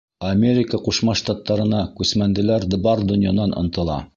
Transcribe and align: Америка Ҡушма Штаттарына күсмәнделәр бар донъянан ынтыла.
Америка 0.27 0.79
Ҡушма 0.87 1.15
Штаттарына 1.21 1.83
күсмәнделәр 2.01 2.69
бар 2.89 3.05
донъянан 3.13 3.55
ынтыла. 3.63 4.05